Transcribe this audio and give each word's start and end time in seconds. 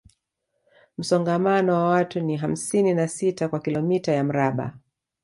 Msongamano 0.97 1.73
wa 1.73 1.83
watu 1.83 2.19
ni 2.19 2.37
hamsini 2.37 2.93
na 2.93 3.07
sita 3.07 3.49
kwa 3.49 3.59
kilomita 3.59 4.11
ya 4.11 4.23
mraba 4.23 4.77